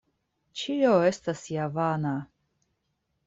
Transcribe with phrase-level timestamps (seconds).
[0.61, 2.15] Ĉio estas ja vana.